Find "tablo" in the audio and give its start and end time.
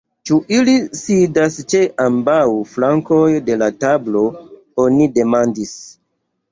3.87-4.27